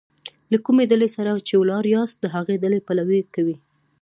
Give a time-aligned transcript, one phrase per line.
[0.51, 3.55] له کومي ډلي سره چي ولاړ یاست؛ د هغي ډلي پلوي کوئ!